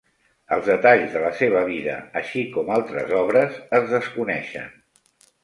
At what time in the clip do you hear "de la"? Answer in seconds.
1.15-1.29